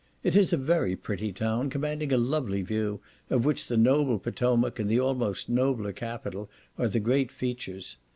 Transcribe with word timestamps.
It 0.23 0.35
is 0.35 0.51
a 0.51 0.57
very 0.57 0.95
pretty 0.95 1.31
town, 1.31 1.69
commanding 1.69 2.11
a 2.11 2.17
lovely 2.17 2.63
view, 2.63 3.01
of 3.29 3.45
which 3.45 3.67
the 3.67 3.77
noble 3.77 4.17
Potomac 4.17 4.79
and 4.79 4.89
the 4.89 4.99
almost 4.99 5.47
nobler 5.47 5.93
capitol, 5.93 6.49
are 6.75 6.87
the 6.89 6.99
great 6.99 7.31
features. 7.31 7.97